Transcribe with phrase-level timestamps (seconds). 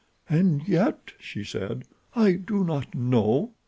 [0.27, 1.83] "And yet," she said,
[2.15, 3.51] "I do not know.